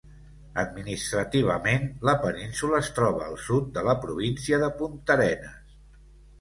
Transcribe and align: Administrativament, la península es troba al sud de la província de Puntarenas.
Administrativament, 0.61 1.85
la 2.09 2.15
península 2.25 2.81
es 2.85 2.91
troba 3.01 3.29
al 3.29 3.39
sud 3.51 3.71
de 3.79 3.87
la 3.91 3.97
província 4.09 4.63
de 4.67 4.75
Puntarenas. 4.83 5.81